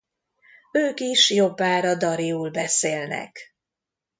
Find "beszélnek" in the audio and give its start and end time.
2.51-3.55